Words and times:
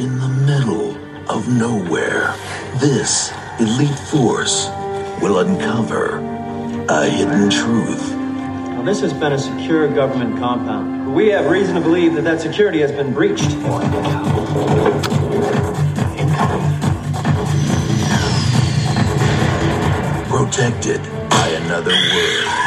In 0.00 0.18
the 0.18 0.28
middle 0.28 0.96
of 1.28 1.46
nowhere, 1.46 2.34
this 2.76 3.30
elite 3.58 3.98
force 4.08 4.70
will 5.20 5.40
uncover 5.40 6.16
a 6.88 7.04
hidden 7.04 7.50
truth. 7.50 8.10
Now, 8.10 8.82
this 8.82 9.02
has 9.02 9.12
been 9.12 9.34
a 9.34 9.38
secure 9.38 9.88
government 9.88 10.38
compound. 10.38 11.14
We 11.14 11.28
have 11.28 11.50
reason 11.50 11.74
to 11.74 11.82
believe 11.82 12.14
that 12.14 12.24
that 12.24 12.40
security 12.40 12.80
has 12.80 12.90
been 12.92 13.12
breached. 13.12 13.50
Protected 20.30 21.02
by 21.28 21.48
another 21.60 21.92
world. 21.92 22.60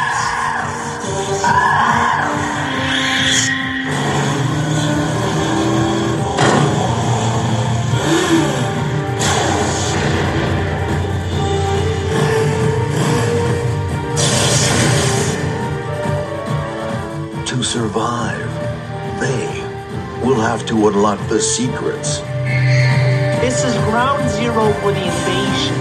To 17.54 17.62
survive, 17.62 18.50
they 19.20 19.46
will 20.26 20.40
have 20.40 20.66
to 20.66 20.88
unlock 20.88 21.20
the 21.28 21.40
secrets 21.40 22.18
This 22.18 23.62
is 23.64 23.72
ground 23.84 24.28
zero 24.30 24.72
for 24.80 24.90
the 24.90 25.04
invasion. 25.04 25.76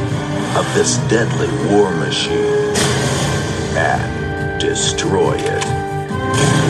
of 0.56 0.72
this 0.76 0.98
deadly 1.10 1.50
war 1.72 1.90
machine 1.96 2.76
and 3.76 4.62
destroy 4.62 5.34
it. 5.34 6.63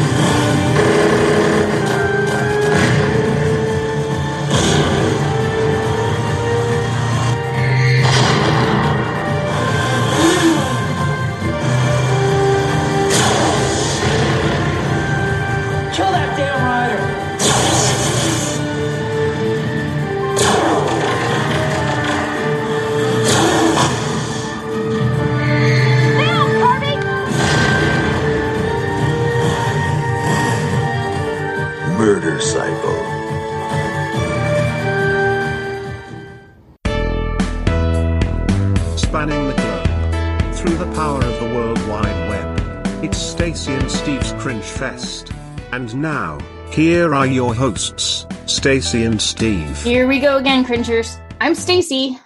Here 46.74 47.14
are 47.14 47.28
your 47.28 47.54
hosts, 47.54 48.26
Stacy 48.48 49.04
and 49.04 49.22
Steve. 49.22 49.82
Here 49.84 50.08
we 50.08 50.20
go 50.20 50.38
again, 50.38 50.64
cringers. 50.66 51.18
I'm 51.40 51.56
Stacy, 51.56 52.18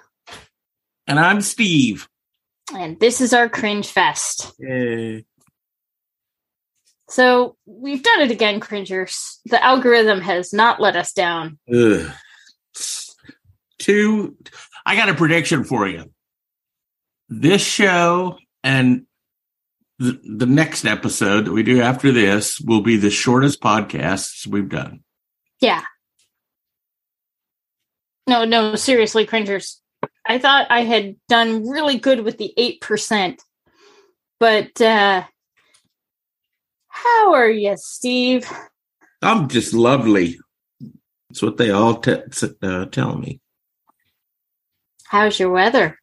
And 1.07 1.19
I'm 1.19 1.41
Steve. 1.41 2.07
and 2.73 2.99
this 2.99 3.19
is 3.21 3.33
our 3.33 3.49
cringe 3.49 3.87
fest. 3.87 4.51
So 7.09 7.55
we've 7.65 8.03
done 8.03 8.21
it 8.21 8.31
again, 8.31 8.59
cringers. 8.59 9.39
The 9.45 9.63
algorithm 9.63 10.21
has 10.21 10.53
not 10.53 10.79
let 10.81 10.95
us 10.95 11.13
down. 11.13 11.57
Ugh. 11.73 12.11
Two, 13.79 14.35
I 14.85 14.95
got 14.95 15.09
a 15.09 15.13
prediction 15.13 15.63
for 15.63 15.87
you. 15.87 16.11
This 17.29 17.61
show 17.65 18.37
and 18.63 19.06
the, 19.99 20.19
the 20.23 20.45
next 20.45 20.85
episode 20.85 21.45
that 21.45 21.51
we 21.51 21.63
do 21.63 21.81
after 21.81 22.11
this 22.11 22.59
will 22.59 22.81
be 22.81 22.97
the 22.97 23.09
shortest 23.09 23.61
podcasts 23.61 24.45
we've 24.45 24.69
done. 24.69 25.01
Yeah. 25.59 25.83
No, 28.27 28.45
no, 28.45 28.75
seriously, 28.75 29.25
cringers. 29.25 29.81
I 30.25 30.37
thought 30.37 30.67
I 30.69 30.81
had 30.81 31.15
done 31.27 31.67
really 31.67 31.97
good 31.97 32.21
with 32.21 32.37
the 32.37 32.53
8%. 32.57 33.39
But 34.39 34.79
uh 34.81 35.23
how 36.89 37.33
are 37.33 37.49
you, 37.49 37.75
Steve? 37.77 38.51
I'm 39.21 39.47
just 39.47 39.73
lovely. 39.73 40.37
That's 41.29 41.41
what 41.41 41.57
they 41.57 41.69
all 41.69 41.95
te- 41.95 42.23
uh, 42.61 42.85
tell 42.85 43.15
me. 43.17 43.39
How's 45.05 45.39
your 45.39 45.51
weather? 45.51 45.99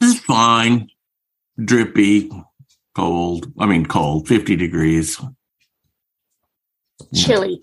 It's 0.00 0.18
fine. 0.18 0.88
Drippy, 1.62 2.30
cold. 2.94 3.52
I 3.58 3.66
mean, 3.66 3.86
cold, 3.86 4.28
50 4.28 4.56
degrees. 4.56 5.20
Chilly. 7.14 7.60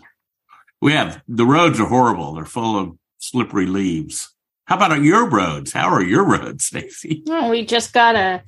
We 0.82 0.94
have 0.94 1.22
the 1.28 1.46
roads 1.46 1.80
are 1.80 1.88
horrible. 1.88 2.34
They're 2.34 2.46
full 2.46 2.78
of 2.78 2.98
slippery 3.18 3.66
leaves. 3.66 4.34
How 4.66 4.78
about 4.78 5.02
your 5.02 5.30
roads? 5.30 5.74
How 5.74 5.90
are 5.90 6.04
your 6.04 6.26
roads, 6.38 6.66
Stacy? 6.66 7.24
Well, 7.26 7.50
we 7.50 7.66
just 7.66 7.94
got 7.94 8.16
a 8.16 8.42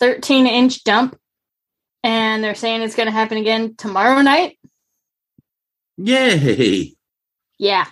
13 0.00 0.46
inch 0.46 0.84
dump, 0.84 1.18
and 2.02 2.42
they're 2.42 2.54
saying 2.54 2.82
it's 2.82 2.94
going 2.94 3.06
to 3.06 3.12
happen 3.12 3.38
again 3.38 3.74
tomorrow 3.76 4.22
night. 4.22 4.58
Yay! 5.96 6.94
Yeah. 7.58 7.86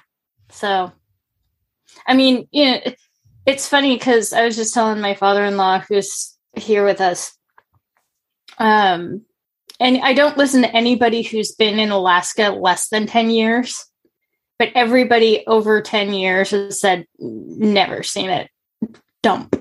So, 0.50 0.92
I 2.06 2.14
mean, 2.14 2.48
you 2.52 2.64
know, 2.64 2.80
it's 3.44 3.68
funny 3.68 3.96
because 3.96 4.32
I 4.32 4.44
was 4.44 4.56
just 4.56 4.72
telling 4.72 5.00
my 5.00 5.14
father 5.14 5.44
in 5.44 5.56
law 5.56 5.80
who's 5.80 6.36
here 6.54 6.84
with 6.84 7.00
us. 7.00 7.35
Um, 8.58 9.22
and 9.80 9.98
I 10.02 10.14
don't 10.14 10.38
listen 10.38 10.62
to 10.62 10.74
anybody 10.74 11.22
who's 11.22 11.52
been 11.54 11.78
in 11.78 11.90
Alaska 11.90 12.50
less 12.50 12.88
than 12.88 13.06
10 13.06 13.30
years, 13.30 13.84
but 14.58 14.70
everybody 14.74 15.44
over 15.46 15.82
10 15.82 16.14
years 16.14 16.50
has 16.50 16.80
said, 16.80 17.06
never 17.18 18.02
seen 18.02 18.30
it 18.30 18.50
dump 19.22 19.54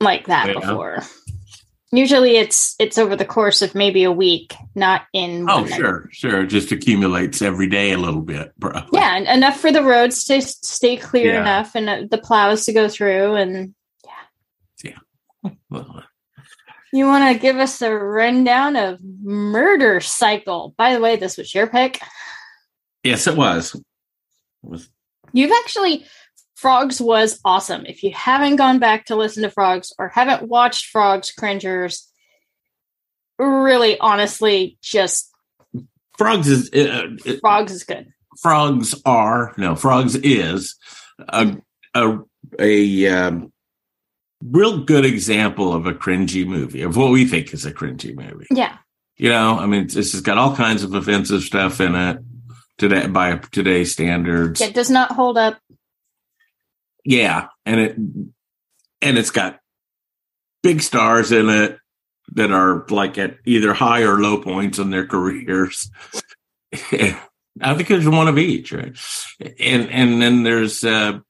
like 0.00 0.26
that 0.28 0.48
Yeah. 0.48 0.54
before. 0.60 1.02
Usually 1.92 2.36
it's 2.36 2.76
it's 2.78 2.98
over 2.98 3.16
the 3.16 3.24
course 3.24 3.62
of 3.62 3.74
maybe 3.74 4.04
a 4.04 4.12
week, 4.12 4.54
not 4.76 5.02
in 5.12 5.50
Oh, 5.50 5.62
one 5.62 5.70
night. 5.70 5.76
sure, 5.76 6.08
sure. 6.12 6.42
It 6.42 6.46
just 6.46 6.70
accumulates 6.70 7.42
every 7.42 7.66
day 7.68 7.90
a 7.90 7.98
little 7.98 8.20
bit, 8.20 8.52
bro. 8.56 8.82
Yeah, 8.92 9.16
and 9.16 9.26
enough 9.26 9.58
for 9.58 9.72
the 9.72 9.82
roads 9.82 10.22
to 10.26 10.40
stay 10.40 10.96
clear 10.96 11.32
Yeah. 11.32 11.40
enough 11.40 11.74
and 11.74 11.88
uh, 11.90 12.02
the 12.08 12.18
plows 12.18 12.64
to 12.66 12.72
go 12.72 12.88
through. 12.88 13.34
And 13.34 13.74
yeah, 14.04 14.92
yeah. 15.42 15.50
Well, 15.68 16.04
you 16.92 17.06
want 17.06 17.32
to 17.32 17.40
give 17.40 17.56
us 17.56 17.80
a 17.82 17.94
rundown 17.94 18.76
of 18.76 19.00
Murdercycle? 19.00 20.76
By 20.76 20.94
the 20.94 21.00
way, 21.00 21.16
this 21.16 21.36
was 21.36 21.54
your 21.54 21.66
pick. 21.66 22.00
yes, 23.04 23.26
it 23.26 23.36
was. 23.36 23.74
It 23.74 23.82
was 24.62 24.88
You've 25.32 25.52
actually 25.64 26.06
Frogs 26.56 27.00
was 27.00 27.40
awesome. 27.44 27.86
If 27.86 28.02
you 28.02 28.12
haven't 28.12 28.56
gone 28.56 28.78
back 28.78 29.06
to 29.06 29.16
listen 29.16 29.44
to 29.44 29.50
Frogs 29.50 29.94
or 29.98 30.08
haven't 30.08 30.46
watched 30.46 30.86
Frogs 30.86 31.30
Cringers, 31.30 32.06
really, 33.38 33.98
honestly, 33.98 34.76
just 34.82 35.30
frogs 36.18 36.48
is 36.48 36.70
uh, 36.74 37.06
uh, 37.26 37.32
Frogs 37.40 37.72
is 37.72 37.84
good. 37.84 38.12
frogs 38.42 38.94
are 39.06 39.54
no 39.56 39.74
frogs 39.74 40.16
is 40.16 40.76
a 41.28 41.56
a 41.94 42.18
a 42.58 43.06
um, 43.06 43.52
real 44.42 44.84
good 44.84 45.04
example 45.04 45.72
of 45.72 45.86
a 45.86 45.92
cringy 45.92 46.46
movie 46.46 46.82
of 46.82 46.96
what 46.96 47.10
we 47.10 47.26
think 47.26 47.52
is 47.52 47.66
a 47.66 47.72
cringy 47.72 48.14
movie. 48.16 48.46
Yeah, 48.50 48.78
You 49.16 49.30
know, 49.30 49.58
I 49.58 49.66
mean, 49.66 49.86
this 49.88 50.12
has 50.12 50.20
got 50.20 50.38
all 50.38 50.56
kinds 50.56 50.82
of 50.82 50.94
offensive 50.94 51.42
stuff 51.42 51.80
in 51.80 51.94
it 51.94 52.18
today 52.78 53.06
by 53.06 53.36
today's 53.36 53.92
standards. 53.92 54.60
it 54.60 54.74
does 54.74 54.90
not 54.90 55.12
hold 55.12 55.36
up. 55.36 55.58
Yeah, 57.04 57.48
and 57.66 57.80
it 57.80 57.96
and 59.02 59.18
it's 59.18 59.30
got 59.30 59.60
big 60.62 60.82
stars 60.82 61.32
in 61.32 61.48
it 61.48 61.78
that 62.32 62.50
are 62.52 62.86
like 62.90 63.18
at 63.18 63.38
either 63.44 63.72
high 63.72 64.02
or 64.02 64.18
low 64.20 64.42
points 64.42 64.78
in 64.78 64.90
their 64.90 65.06
careers. 65.06 65.90
I 67.62 67.74
think 67.74 67.88
there's 67.88 68.08
one 68.08 68.28
of 68.28 68.38
each, 68.38 68.72
right? 68.72 68.96
And 69.58 69.90
and 69.90 70.22
then 70.22 70.42
there's 70.44 70.84
uh 70.84 71.20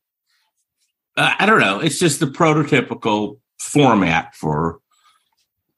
I 1.16 1.36
I 1.40 1.46
don't 1.46 1.60
know, 1.60 1.80
it's 1.80 1.98
just 1.98 2.20
the 2.20 2.26
prototypical 2.26 3.38
format 3.58 4.34
for 4.34 4.80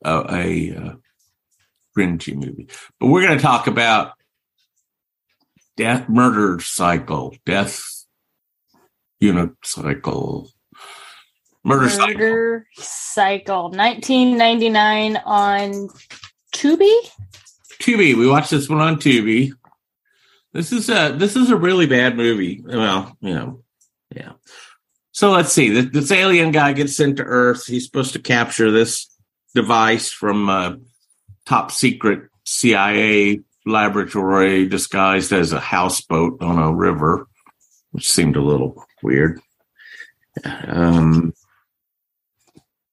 a, 0.05 0.25
a 0.31 0.77
uh, 0.77 0.95
movie. 1.97 2.69
But 2.99 3.07
we're 3.09 3.27
going 3.27 3.37
to 3.37 3.43
talk 3.43 3.67
about 3.67 4.13
death 5.77 6.09
murder 6.09 6.61
cycle, 6.61 7.35
death 7.45 7.83
unicycle, 9.23 10.49
murder, 11.65 11.89
cycle. 11.89 12.21
Murdercycle, 12.21 13.71
1999 13.77 15.17
on 15.25 15.89
Tubi. 16.55 17.11
Tubi. 17.81 18.17
We 18.17 18.29
watched 18.29 18.51
this 18.51 18.69
one 18.69 18.81
on 18.81 18.97
Tubi. 18.97 19.53
This 20.53 20.73
is 20.73 20.89
a 20.91 21.15
this 21.17 21.35
is 21.35 21.51
a 21.51 21.57
really 21.57 21.87
bad 21.87 22.17
movie. 22.17 22.63
Well, 22.65 23.17
you 23.21 23.35
know, 23.35 23.63
yeah. 24.15 24.33
So 25.13 25.31
let's 25.31 25.53
see. 25.53 25.81
This, 25.83 26.11
alien 26.11 26.53
guy 26.53 26.73
gets 26.73 26.97
sent 26.97 27.19
to 27.19 27.25
Earth. 27.25 27.67
He's 27.67 27.85
supposed 27.85 28.15
to 28.15 28.19
capture 28.19 28.71
this 28.71 29.09
device 29.55 30.11
from 30.11 30.49
a 30.49 30.79
top 31.45 31.71
secret 31.71 32.29
CIA 32.45 33.41
laboratory 33.67 34.67
disguised 34.67 35.33
as 35.33 35.53
a 35.53 35.61
houseboat 35.61 36.43
on 36.43 36.59
a 36.59 36.75
river, 36.75 37.27
which 37.91 38.11
seemed 38.11 38.37
a 38.37 38.43
little 38.43 38.85
weird. 39.03 39.41
Um, 40.45 41.35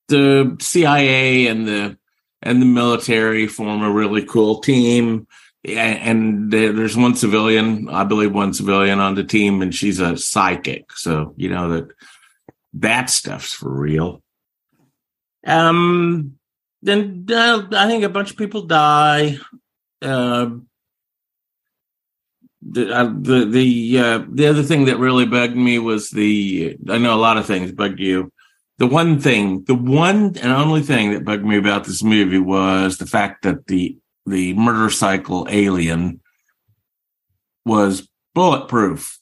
the 0.10 0.57
CIA 0.60 1.48
and 1.48 1.68
the 1.68 1.98
and 2.42 2.62
the 2.62 2.66
military 2.66 3.48
form 3.48 3.81
a 3.81 3.92
really 3.92 4.24
cool 4.25 4.60
team. 4.60 5.27
And 5.65 6.51
there's 6.51 6.95
one 6.95 7.15
civilian, 7.15 7.89
I 7.89 8.06
believe, 8.06 8.33
one 8.33 8.53
civilian 8.53 9.00
on 9.00 9.15
the 9.15 9.25
team, 9.25 9.61
and 9.61 9.75
she's 9.75 10.00
a 10.00 10.15
psychic. 10.15 10.91
So 10.94 11.33
you 11.35 11.50
know 11.50 11.69
that 11.69 11.89
that 12.75 13.09
stuff's 13.09 13.53
for 13.53 13.69
real. 13.69 14.21
Um, 15.45 16.35
then 16.81 17.25
uh, 17.29 17.67
I 17.73 17.88
think 17.88 18.03
a 18.03 18.09
bunch 18.09 18.31
of 18.31 18.38
people 18.38 18.63
die. 18.63 19.38
Uh, 20.01 20.51
the 22.61 22.94
uh, 22.94 23.13
the 23.19 23.45
the 23.45 24.00
uh, 24.00 24.25
the 24.31 24.47
other 24.47 24.63
thing 24.63 24.85
that 24.85 24.97
really 24.97 25.25
bugged 25.25 25.57
me 25.57 25.77
was 25.77 26.09
the 26.09 26.77
I 26.89 26.97
know 27.00 27.15
a 27.15 27.19
lot 27.19 27.38
of 27.38 27.45
things 27.45 27.73
bugged 27.73 28.00
you 28.00 28.31
the 28.79 28.88
one 28.88 29.19
thing, 29.19 29.65
the 29.65 29.75
one 29.75 30.38
and 30.41 30.51
only 30.53 30.81
thing 30.81 31.11
that 31.11 31.25
bugged 31.25 31.45
me 31.45 31.57
about 31.57 31.83
this 31.83 32.01
movie 32.01 32.39
was 32.39 32.97
the 32.97 33.06
fact 33.06 33.44
that 33.44 33.67
the 33.67 33.97
the 34.29 34.53
motorcycle 34.53 35.47
alien 35.49 36.21
was 37.65 38.07
bulletproof. 38.33 39.17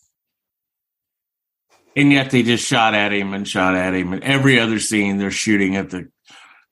And 1.95 2.11
yet 2.11 2.29
they 2.29 2.43
just 2.43 2.65
shot 2.65 2.93
at 2.93 3.11
him 3.11 3.33
and 3.33 3.47
shot 3.47 3.73
at 3.73 3.95
him. 3.95 4.13
And 4.13 4.23
every 4.23 4.59
other 4.59 4.79
scene 4.79 5.17
they're 5.17 5.31
shooting 5.31 5.75
at 5.75 5.89
the 5.89 6.09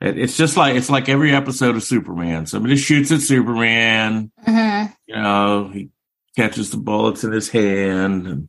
it's 0.02 0.38
just 0.38 0.58
like 0.58 0.76
it's 0.76 0.90
like 0.90 1.10
every 1.10 1.34
episode 1.34 1.76
of 1.76 1.84
Superman. 1.84 2.46
Somebody 2.46 2.76
shoots 2.76 3.12
at 3.12 3.22
Superman. 3.22 4.32
Mm-hmm. 4.46 4.94
You 5.08 5.16
know, 5.16 5.70
he 5.74 5.90
catches 6.36 6.70
the 6.70 6.78
bullets 6.78 7.24
in 7.24 7.32
his 7.32 7.50
hand 7.50 8.28
and 8.28 8.48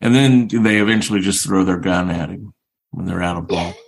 and 0.00 0.14
then 0.14 0.48
they 0.48 0.78
eventually 0.78 1.20
just 1.20 1.44
throw 1.44 1.64
their 1.64 1.78
gun 1.78 2.10
at 2.10 2.28
him 2.28 2.52
when 2.90 3.06
they're 3.06 3.22
out 3.22 3.36
of 3.36 3.48
bullets. 3.48 3.78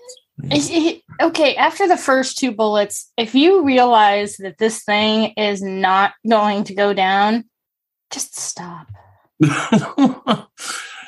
Okay, 1.20 1.54
after 1.56 1.87
the 1.87 1.98
first 1.98 2.38
two 2.38 2.50
bullets, 2.50 3.12
if 3.16 3.34
you 3.34 3.64
realize 3.64 4.37
that 4.38 4.56
this 4.58 4.82
thing 4.84 5.34
is 5.37 5.62
not 5.62 6.12
going 6.26 6.64
to 6.64 6.75
go 6.75 6.94
down, 6.94 7.44
just 8.10 8.38
stop. 8.38 8.87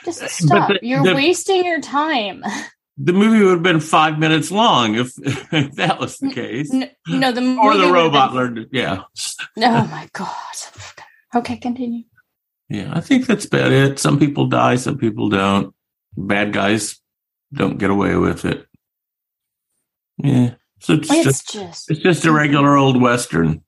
just 0.05 0.29
stop. 0.29 0.69
The, 0.69 0.79
You're 0.83 1.03
the, 1.03 1.15
wasting 1.15 1.65
your 1.65 1.81
time. 1.81 2.45
The 2.99 3.15
movie 3.15 3.43
would 3.43 3.53
have 3.53 3.63
been 3.63 3.81
five 3.81 4.19
minutes 4.19 4.51
long 4.51 4.97
if, 4.97 5.13
if 5.53 5.73
that 5.77 5.99
was 5.99 6.19
the 6.19 6.31
case. 6.31 6.71
No, 6.71 6.89
no 7.09 7.33
the 7.33 7.57
or 7.57 7.77
the 7.77 7.91
robot 7.91 8.31
been... 8.31 8.37
learned. 8.37 8.67
Yeah. 8.71 9.05
oh 9.57 9.87
my 9.87 10.09
god. 10.13 10.55
Okay, 11.35 11.57
continue. 11.57 12.05
Yeah, 12.69 12.91
I 12.95 13.01
think 13.01 13.27
that's 13.27 13.47
about 13.47 13.73
it. 13.73 13.99
Some 13.99 14.19
people 14.19 14.47
die, 14.47 14.77
some 14.77 14.99
people 14.99 15.31
don't. 15.31 15.75
Bad 16.17 16.53
guys 16.53 17.01
don't 17.53 17.79
get 17.79 17.91
away 17.91 18.17
with 18.17 18.45
it. 18.45 18.67
Yeah. 20.23 20.55
So 20.81 20.95
it's, 20.95 21.11
it's 21.11 21.25
just, 21.25 21.53
just, 21.53 21.91
it's 21.91 22.01
just 22.01 22.25
a 22.25 22.33
regular 22.33 22.77
old 22.77 23.01
western. 23.01 23.63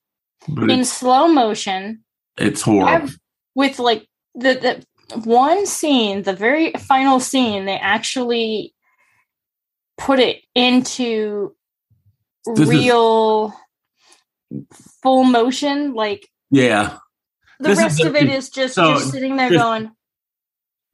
in 0.47 0.85
slow 0.85 1.27
motion. 1.27 2.03
It's 2.37 2.61
horrible. 2.61 3.09
With 3.55 3.79
like 3.79 4.07
the 4.33 4.83
the 5.09 5.19
one 5.19 5.65
scene, 5.65 6.23
the 6.23 6.33
very 6.33 6.73
final 6.73 7.19
scene, 7.19 7.65
they 7.65 7.77
actually 7.77 8.73
put 9.97 10.19
it 10.19 10.41
into 10.53 11.55
this 12.45 12.67
real 12.67 13.53
is, 14.51 14.65
full 15.01 15.23
motion. 15.23 15.93
Like 15.93 16.27
yeah, 16.51 16.97
the 17.59 17.69
this 17.69 17.79
rest 17.79 17.99
is, 18.01 18.05
of 18.07 18.15
it 18.15 18.29
is 18.29 18.49
just 18.49 18.75
so, 18.75 18.89
you're 18.89 18.99
sitting 18.99 19.37
there 19.37 19.49
just, 19.49 19.63
going, 19.63 19.91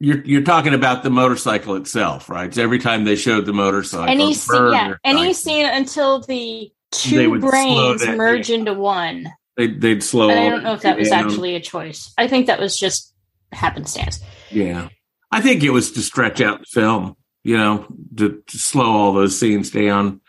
you're 0.02 0.20
you're 0.24 0.42
talking 0.42 0.74
about 0.74 1.04
the 1.04 1.10
motorcycle 1.10 1.76
itself, 1.76 2.28
right? 2.28 2.56
Every 2.58 2.80
time 2.80 3.04
they 3.04 3.14
showed 3.14 3.46
the 3.46 3.52
motorcycle, 3.52 4.08
any 4.08 4.34
scene, 4.34 4.72
yeah, 4.72 4.94
any 5.04 5.32
scene 5.32 5.64
until 5.64 6.18
the 6.18 6.72
two 6.90 7.38
brains 7.38 8.04
merge 8.04 8.48
down. 8.48 8.60
into 8.60 8.74
one. 8.74 9.32
They, 9.56 9.68
would 9.68 10.02
slow. 10.02 10.28
And 10.28 10.40
I 10.40 10.48
don't 10.48 10.64
know 10.64 10.72
if 10.72 10.80
that 10.80 10.98
was 10.98 11.10
down. 11.10 11.26
actually 11.26 11.54
a 11.54 11.60
choice. 11.60 12.12
I 12.18 12.26
think 12.26 12.46
that 12.46 12.58
was 12.58 12.76
just 12.76 13.14
happenstance. 13.52 14.18
Yeah, 14.50 14.88
I 15.30 15.40
think 15.40 15.62
it 15.62 15.70
was 15.70 15.92
to 15.92 16.00
stretch 16.00 16.40
out 16.40 16.60
the 16.60 16.66
film. 16.66 17.16
You 17.44 17.56
know, 17.56 17.86
to, 18.16 18.42
to 18.44 18.58
slow 18.58 18.90
all 18.90 19.12
those 19.12 19.38
scenes 19.38 19.70
down, 19.70 20.20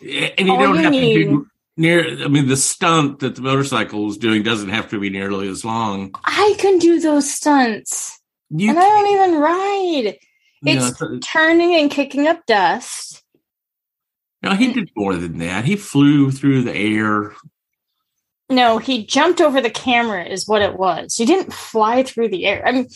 and 0.00 0.46
you 0.48 0.52
all 0.52 0.58
don't 0.58 0.76
you 0.76 0.82
have 0.82 0.90
need, 0.90 1.14
to 1.14 1.24
do 1.24 1.46
near. 1.76 2.24
I 2.24 2.26
mean, 2.26 2.48
the 2.48 2.56
stunt 2.56 3.20
that 3.20 3.36
the 3.36 3.42
motorcycle 3.42 4.04
was 4.04 4.18
doing 4.18 4.42
doesn't 4.42 4.70
have 4.70 4.90
to 4.90 4.98
be 4.98 5.10
nearly 5.10 5.46
as 5.46 5.64
long. 5.64 6.12
I 6.24 6.56
can 6.58 6.80
do 6.80 6.98
those 6.98 7.32
stunts. 7.32 8.18
You 8.54 8.70
and 8.70 8.78
I 8.78 8.82
don't 8.82 9.06
even 9.08 9.40
ride. 9.40 10.18
It's 10.64 11.00
know, 11.00 11.18
turning 11.20 11.74
and 11.74 11.90
kicking 11.90 12.26
up 12.26 12.44
dust. 12.46 13.22
No, 14.42 14.54
he 14.54 14.72
did 14.72 14.90
more 14.96 15.16
than 15.16 15.38
that. 15.38 15.64
He 15.64 15.76
flew 15.76 16.30
through 16.30 16.62
the 16.62 16.74
air. 16.74 17.34
No, 18.50 18.78
he 18.78 19.06
jumped 19.06 19.40
over 19.40 19.60
the 19.60 19.70
camera, 19.70 20.24
is 20.24 20.46
what 20.46 20.62
it 20.62 20.76
was. 20.76 21.16
He 21.16 21.24
didn't 21.24 21.52
fly 21.52 22.02
through 22.02 22.28
the 22.28 22.46
air. 22.46 22.66
I 22.66 22.72
mean, 22.72 22.88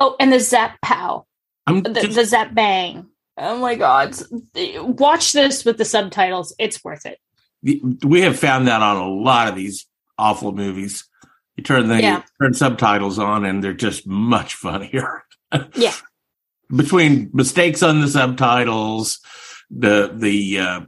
oh, 0.00 0.16
and 0.18 0.32
the 0.32 0.40
zap 0.40 0.80
pow, 0.82 1.26
the, 1.66 1.82
just, 1.94 2.14
the 2.16 2.24
zap 2.24 2.54
bang. 2.54 3.06
Oh 3.38 3.58
my 3.58 3.74
god! 3.74 4.16
Watch 4.54 5.32
this 5.32 5.64
with 5.64 5.78
the 5.78 5.84
subtitles. 5.84 6.54
It's 6.58 6.82
worth 6.82 7.06
it. 7.06 7.18
We 8.04 8.22
have 8.22 8.38
found 8.38 8.66
that 8.68 8.82
on 8.82 8.96
a 8.96 9.08
lot 9.08 9.48
of 9.48 9.54
these 9.54 9.86
awful 10.18 10.52
movies. 10.52 11.04
You 11.56 11.64
turn 11.64 11.88
the 11.88 12.00
yeah. 12.00 12.22
turn 12.40 12.54
subtitles 12.54 13.18
on, 13.18 13.44
and 13.44 13.64
they're 13.64 13.72
just 13.72 14.06
much 14.06 14.54
funnier. 14.54 15.24
yeah. 15.74 15.94
Between 16.74 17.30
mistakes 17.32 17.82
on 17.82 18.00
the 18.00 18.08
subtitles, 18.08 19.20
the 19.70 20.10
the 20.12 20.58
uh, 20.58 20.80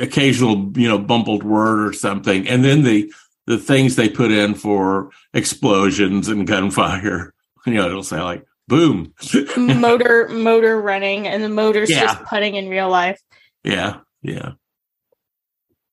occasional 0.00 0.72
you 0.76 0.88
know 0.88 0.98
bumbled 0.98 1.44
word 1.44 1.88
or 1.88 1.92
something, 1.92 2.48
and 2.48 2.64
then 2.64 2.82
the 2.82 3.12
the 3.46 3.58
things 3.58 3.94
they 3.94 4.08
put 4.08 4.32
in 4.32 4.54
for 4.54 5.10
explosions 5.34 6.28
and 6.28 6.46
gunfire. 6.46 7.32
You 7.64 7.74
know, 7.74 7.86
it'll 7.86 8.02
say 8.02 8.20
like 8.20 8.44
boom, 8.66 9.14
motor 9.56 10.26
motor 10.28 10.80
running, 10.80 11.28
and 11.28 11.44
the 11.44 11.48
motor's 11.48 11.88
yeah. 11.88 12.00
just 12.00 12.24
putting 12.24 12.56
in 12.56 12.68
real 12.68 12.90
life. 12.90 13.20
Yeah, 13.62 14.00
yeah 14.20 14.54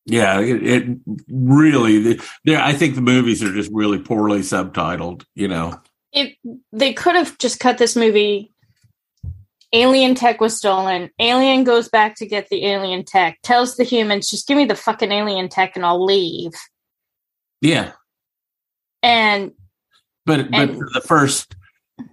yeah, 0.10 0.40
it, 0.40 0.64
it 0.64 0.98
really. 1.30 2.20
There, 2.46 2.62
I 2.62 2.74
think 2.74 2.96
the 2.96 3.02
movies 3.02 3.44
are 3.44 3.54
just 3.54 3.72
really 3.74 4.00
poorly 4.00 4.40
subtitled. 4.40 5.26
You 5.36 5.48
know, 5.48 5.80
if 6.12 6.36
they 6.72 6.94
could 6.94 7.16
have 7.16 7.38
just 7.38 7.60
cut 7.60 7.78
this 7.78 7.96
movie. 7.96 8.54
Alien 9.72 10.16
tech 10.16 10.42
was 10.42 10.58
stolen. 10.58 11.12
Alien 11.20 11.64
goes 11.64 11.90
back 11.90 12.16
to 12.16 12.26
get 12.26 12.50
the 12.50 12.66
alien 12.66 13.06
tech. 13.06 13.38
Tells 13.44 13.76
the 13.76 13.84
humans, 13.84 14.28
"Just 14.28 14.48
give 14.48 14.58
me 14.58 14.66
the 14.66 14.74
fucking 14.74 15.12
alien 15.12 15.48
tech, 15.48 15.76
and 15.76 15.86
I'll 15.86 16.04
leave." 16.04 16.54
Yeah. 17.62 17.92
And 19.04 19.52
but 20.26 20.50
but 20.50 20.74
for 20.74 20.90
the 20.92 21.02
first 21.02 21.56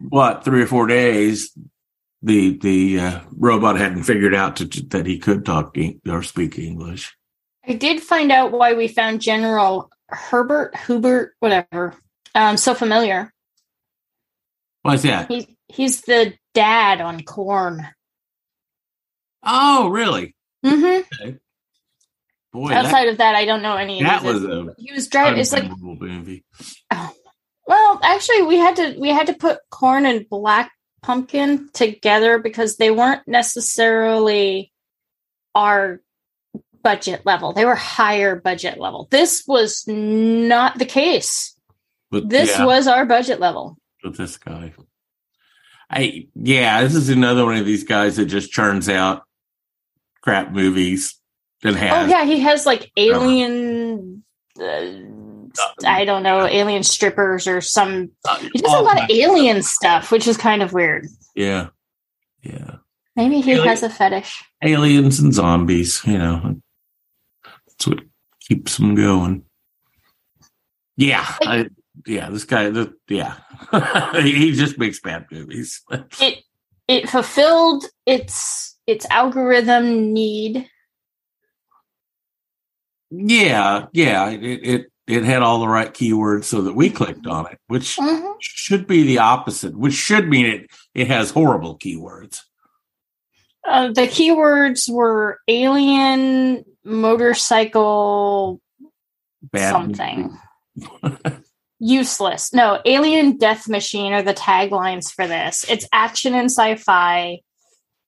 what 0.09 0.45
three 0.45 0.63
or 0.63 0.67
four 0.67 0.87
days, 0.87 1.57
the 2.23 2.59
the 2.59 3.01
uh, 3.01 3.21
robot 3.37 3.79
hadn't 3.79 4.05
figured 4.05 4.35
out 4.35 4.57
to, 4.57 4.65
that 4.89 5.07
he 5.07 5.19
could 5.19 5.45
talk 5.45 5.77
or 6.09 6.23
speak 6.23 6.59
English. 6.59 7.17
I 7.67 7.73
did 7.73 8.03
find 8.03 8.31
out 8.31 8.53
why 8.53 8.75
we 8.75 8.89
found 8.89 9.21
General 9.21 9.91
Herbert, 10.09 10.77
Hubert, 10.87 11.35
whatever, 11.41 11.95
um, 12.35 12.57
so 12.57 12.75
familiar. 12.75 13.33
Why's 14.83 15.03
that? 15.03 15.29
He's 15.31 15.47
he's 15.69 16.01
the 16.03 16.35
dad 16.55 17.01
on 17.01 17.23
Corn. 17.25 17.87
Oh, 19.43 19.89
really? 19.89 20.37
Mm-hmm. 20.65 21.25
Okay. 21.25 21.39
Boy, 22.53 22.73
outside 22.73 23.07
that, 23.07 23.09
of 23.09 23.19
that, 23.19 23.35
I 23.35 23.45
don't 23.45 23.63
know 23.63 23.77
any. 23.77 24.03
That 24.03 24.23
was 24.23 24.45
a 24.45 24.75
he 24.79 24.93
was 24.93 25.09
driving. 25.09 25.41
It's 25.41 25.53
like 25.53 25.71
movie. 25.79 26.45
Oh, 26.93 27.13
well, 27.67 28.01
actually, 28.03 28.43
we 28.43 28.57
had 28.57 28.77
to 28.77 28.97
we 28.99 29.09
had 29.09 29.27
to 29.27 29.35
put 29.35 29.59
Corn 29.71 30.07
and 30.07 30.29
Black 30.29 30.71
Pumpkin 31.03 31.69
together 31.73 32.39
because 32.39 32.77
they 32.77 32.91
weren't 32.91 33.27
necessarily 33.27 34.73
our 35.55 36.01
budget 36.87 37.27
level. 37.27 37.53
They 37.53 37.65
were 37.65 37.75
higher 37.75 38.37
budget 38.37 38.79
level. 38.79 39.09
This 39.11 39.43
was 39.49 39.83
not 39.89 40.79
the 40.79 40.85
case. 40.85 41.57
But, 42.13 42.29
this 42.29 42.57
yeah. 42.57 42.65
was 42.65 42.87
our 42.87 43.05
budget 43.05 43.41
level. 43.41 43.77
With 44.05 44.17
this 44.17 44.37
guy. 44.37 44.73
I 45.91 46.29
yeah, 46.37 46.83
this 46.83 46.95
is 46.95 47.09
another 47.09 47.45
one 47.45 47.57
of 47.57 47.67
these 47.67 47.83
guys 47.83 48.17
that 48.17 48.27
just 48.27 48.53
churns 48.53 48.89
out 48.89 49.25
crap 50.21 50.53
movies 50.53 51.21
and 51.65 51.75
has. 51.75 52.07
Oh 52.07 52.09
yeah, 52.09 52.25
he 52.25 52.39
has 52.41 52.67
like 52.67 52.93
Alien 52.97 54.23
uh, 54.61 54.87
I 55.85 56.05
don't 56.05 56.23
know, 56.23 56.47
alien 56.47 56.85
strippers 56.85 57.49
or 57.49 57.61
some. 57.61 58.13
Uh, 58.29 58.39
He 58.39 58.61
does 58.61 58.73
a 58.73 58.83
lot 58.83 59.03
of 59.03 59.11
alien 59.11 59.63
stuff, 59.63 60.13
which 60.13 60.29
is 60.29 60.37
kind 60.37 60.63
of 60.63 60.73
weird. 60.73 61.09
Yeah. 61.35 61.69
Yeah. 62.43 62.77
Maybe 63.17 63.41
he 63.41 63.53
Alien- 63.53 63.69
has 63.69 63.83
a 63.83 63.91
fetish. 63.91 64.45
Aliens 64.63 65.19
and 65.19 65.35
zombies, 65.35 66.03
you 66.05 66.19
know. 66.19 66.61
That's 67.79 67.87
what 67.89 68.05
keeps 68.41 68.77
them 68.77 68.95
going. 68.95 69.45
Yeah. 70.97 71.27
I, 71.43 71.69
yeah, 72.07 72.31
this 72.31 72.45
guy, 72.45 72.71
the, 72.71 72.95
yeah. 73.09 73.37
he 74.23 74.53
just 74.53 74.79
makes 74.79 75.01
bad 75.01 75.27
movies. 75.31 75.83
It 76.21 76.43
it 76.89 77.09
fulfilled 77.11 77.85
its 78.07 78.79
its 78.87 79.05
algorithm 79.11 80.13
need. 80.13 80.69
yeah. 83.11 83.87
Yeah. 83.93 84.31
It, 84.31 84.43
it, 84.45 84.87
it 85.09 85.25
had 85.25 85.43
all 85.43 85.61
the 85.61 85.69
right 85.69 85.93
keywords 85.93 86.45
so 86.45 86.63
that 86.63 86.75
we 86.75 86.91
clicked 86.91 87.27
on 87.27 87.47
it, 87.51 87.59
which 87.67 87.97
Mhm. 87.97 88.35
should 88.41 88.87
be 88.87 89.03
the 89.03 89.19
opposite, 89.19 89.77
which 89.77 89.95
should 89.95 90.29
mean 90.29 90.47
it, 90.47 90.71
it 90.95 91.09
has 91.09 91.31
horrible 91.33 91.77
keywords. 91.79 92.41
Uh, 93.67 93.89
the 93.89 94.03
keywords 94.03 94.89
were 94.89 95.41
alien, 95.49 96.65
motorcycle, 96.85 98.61
Bad 99.43 99.71
something. 99.71 100.39
Useless. 101.79 102.53
No, 102.55 102.81
alien 102.85 103.37
death 103.37 103.69
machine 103.69 104.13
are 104.13 104.23
the 104.23 104.35
taglines 104.35 105.11
for 105.13 105.27
this. 105.27 105.65
It's 105.69 105.89
action 105.93 106.35
and 106.35 106.47
sci-fi. 106.47 107.41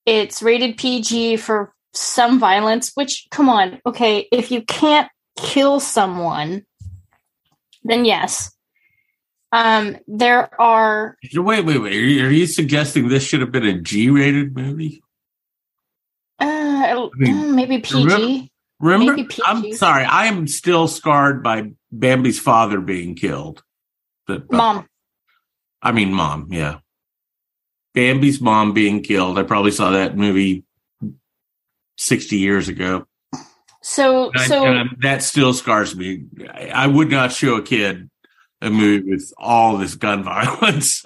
It's 0.06 0.42
rated 0.42 0.78
PG 0.78 1.38
for 1.38 1.74
some 1.92 2.38
violence, 2.38 2.92
which 2.94 3.26
come 3.30 3.48
on, 3.48 3.80
okay, 3.84 4.28
if 4.32 4.50
you 4.50 4.62
can't 4.62 5.10
kill 5.36 5.80
someone, 5.80 6.64
then 7.82 8.04
yes. 8.04 8.52
Um, 9.50 9.96
there 10.06 10.60
are 10.60 11.16
Wait, 11.34 11.64
wait, 11.64 11.78
wait. 11.78 11.92
Are 11.92 11.96
you, 11.96 12.26
are 12.26 12.30
you 12.30 12.46
suggesting 12.46 13.08
this 13.08 13.24
should 13.24 13.40
have 13.40 13.52
been 13.52 13.66
a 13.66 13.80
G 13.80 14.10
rated 14.10 14.54
movie? 14.54 15.02
Uh, 16.84 17.08
mean, 17.16 17.54
maybe 17.54 17.78
PG. 17.78 18.50
remember- 18.80 19.12
Maybe 19.16 19.24
PG. 19.28 19.42
I'm 19.44 19.72
sorry. 19.74 20.04
I 20.04 20.26
am 20.26 20.46
still 20.46 20.86
scarred 20.88 21.42
by 21.42 21.72
Bambi's 21.90 22.38
father 22.38 22.80
being 22.80 23.14
killed. 23.16 23.62
But, 24.26 24.50
Mom. 24.52 24.86
I 25.82 25.92
mean, 25.92 26.12
mom. 26.12 26.48
Yeah, 26.50 26.78
Bambi's 27.94 28.40
mom 28.40 28.72
being 28.74 29.02
killed. 29.02 29.38
I 29.38 29.42
probably 29.44 29.70
saw 29.70 29.90
that 29.90 30.16
movie 30.16 30.64
sixty 31.96 32.36
years 32.38 32.68
ago. 32.68 33.06
So 33.82 34.30
And 34.32 34.40
so 34.42 34.64
I'm- 34.66 34.96
that 35.00 35.22
still 35.22 35.52
scars 35.54 35.96
me. 35.96 36.24
I, 36.52 36.68
I 36.68 36.86
would 36.86 37.10
not 37.10 37.32
show 37.32 37.56
a 37.56 37.62
kid 37.62 38.10
a 38.60 38.70
movie 38.70 39.08
with 39.10 39.32
all 39.38 39.76
this 39.78 39.94
gun 39.94 40.22
violence. 40.34 41.04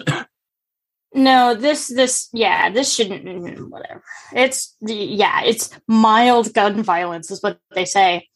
No, 1.13 1.53
this 1.55 1.87
this 1.87 2.29
yeah, 2.33 2.69
this 2.71 2.93
shouldn't 2.93 3.25
mm, 3.25 3.69
whatever. 3.69 4.03
It's 4.31 4.75
the 4.81 4.95
yeah, 4.95 5.43
it's 5.43 5.69
mild 5.87 6.53
gun 6.53 6.81
violence 6.83 7.29
is 7.31 7.41
what 7.43 7.59
they 7.73 7.85
say. 7.85 8.27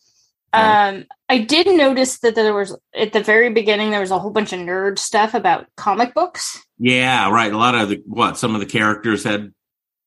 Um 0.54 1.06
I 1.30 1.40
did 1.40 1.68
notice 1.68 2.20
that 2.20 2.36
there 2.36 2.54
was 2.54 2.78
at 2.96 3.14
the 3.14 3.22
very 3.22 3.50
beginning 3.50 3.92
there 3.92 4.00
was 4.00 4.12
a 4.12 4.20
whole 4.20 4.32
bunch 4.32 4.54
of 4.54 4.60
nerd 4.60 4.98
stuff 5.00 5.34
about 5.34 5.68
comic 5.76 6.14
books. 6.14 6.64
yeah, 6.80 7.30
right. 7.30 7.52
A 7.52 7.58
lot 7.58 7.76
of 7.76 7.90
the 7.90 8.02
what 8.06 8.38
some 8.38 8.54
of 8.54 8.62
the 8.62 8.66
characters 8.66 9.24
had, 9.24 9.52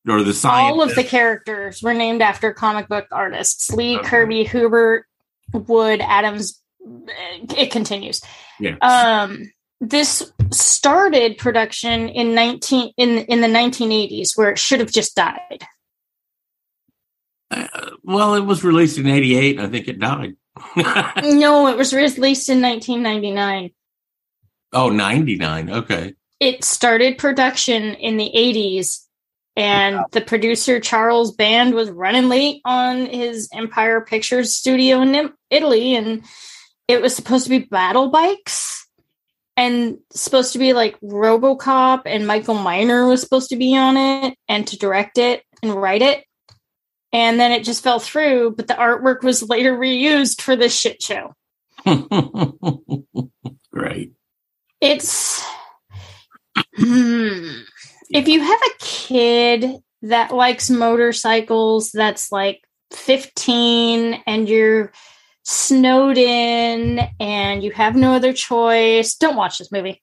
or 0.08 0.22
the 0.22 0.32
science. 0.32 0.72
All 0.72 0.82
of 0.82 0.94
the 0.94 1.04
characters 1.04 1.82
were 1.82 1.92
named 1.94 2.22
after 2.22 2.52
comic 2.54 2.88
book 2.88 3.06
artists. 3.12 3.70
Lee, 3.70 3.98
Okay. 3.98 4.08
Kirby, 4.08 4.44
Hubert, 4.44 5.06
Wood, 5.52 6.00
Adams. 6.02 6.62
It 7.58 7.70
continues. 7.70 8.22
yeah. 8.58 8.76
um 8.80 9.50
this 9.80 10.32
started 10.52 11.38
production 11.38 12.08
in 12.08 12.34
19 12.34 12.92
in 12.96 13.18
in 13.18 13.40
the 13.40 13.48
1980s 13.48 14.36
where 14.36 14.50
it 14.50 14.58
should 14.58 14.80
have 14.80 14.92
just 14.92 15.16
died 15.16 15.64
Uh, 17.50 17.66
well, 18.04 18.34
it 18.34 18.44
was 18.46 18.62
released 18.62 18.96
in 18.96 19.08
'88. 19.08 19.58
I 19.58 19.66
think 19.66 19.88
it 19.88 19.98
died. 19.98 20.36
no 21.24 21.66
it 21.68 21.76
was 21.76 21.92
released 21.94 22.48
in 22.48 22.60
1999 22.60 23.70
oh, 24.72 24.90
99. 24.90 25.70
Okay. 25.70 26.14
it 26.38 26.64
started 26.64 27.18
production 27.18 27.94
in 27.94 28.16
the 28.16 28.30
80s 28.34 29.06
and 29.56 30.04
the 30.12 30.20
producer 30.20 30.80
charles 30.80 31.34
band 31.34 31.74
was 31.74 31.90
running 31.90 32.28
late 32.28 32.60
on 32.64 33.06
his 33.06 33.48
empire 33.52 34.00
pictures 34.00 34.54
studio 34.54 35.00
in 35.00 35.32
italy 35.50 35.94
and 35.94 36.24
it 36.88 37.00
was 37.00 37.14
supposed 37.14 37.44
to 37.44 37.50
be 37.50 37.60
battle 37.60 38.10
bikes 38.10 38.79
and 39.56 39.98
supposed 40.12 40.52
to 40.52 40.58
be 40.58 40.72
like 40.72 40.98
robocop 41.00 42.02
and 42.06 42.26
michael 42.26 42.54
miner 42.54 43.06
was 43.06 43.20
supposed 43.20 43.50
to 43.50 43.56
be 43.56 43.76
on 43.76 43.96
it 43.96 44.34
and 44.48 44.66
to 44.66 44.78
direct 44.78 45.18
it 45.18 45.42
and 45.62 45.74
write 45.74 46.02
it 46.02 46.24
and 47.12 47.40
then 47.40 47.52
it 47.52 47.64
just 47.64 47.82
fell 47.82 47.98
through 47.98 48.54
but 48.56 48.68
the 48.68 48.74
artwork 48.74 49.22
was 49.22 49.48
later 49.48 49.76
reused 49.76 50.40
for 50.40 50.56
this 50.56 50.78
shit 50.78 51.02
show 51.02 51.34
Great. 53.72 54.12
it's 54.80 55.44
Hmm. 56.76 57.60
if 58.10 58.28
you 58.28 58.40
have 58.40 58.60
a 58.60 58.84
kid 58.84 59.76
that 60.02 60.34
likes 60.34 60.70
motorcycles 60.70 61.90
that's 61.90 62.32
like 62.32 62.62
15 62.92 64.22
and 64.26 64.48
you're 64.48 64.92
snowed 65.50 66.16
in 66.16 67.00
and 67.18 67.62
you 67.64 67.72
have 67.72 67.96
no 67.96 68.14
other 68.14 68.32
choice. 68.32 69.16
Don't 69.16 69.36
watch 69.36 69.58
this 69.58 69.72
movie. 69.72 70.00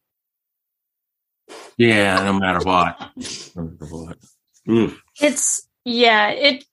Yeah, 1.77 2.23
no 2.23 2.33
matter 2.33 2.59
what. 2.59 2.99
No 3.55 3.63
matter 3.63 3.85
what. 3.85 4.17
It's 5.21 5.67
yeah 5.85 6.29
it 6.29 6.65